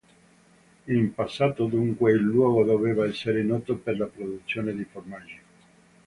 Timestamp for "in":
0.87-1.13